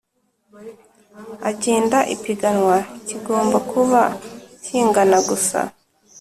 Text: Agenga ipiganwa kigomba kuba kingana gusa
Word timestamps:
Agenga 1.49 1.99
ipiganwa 2.15 2.75
kigomba 3.07 3.57
kuba 3.71 4.01
kingana 4.63 5.17
gusa 5.29 5.59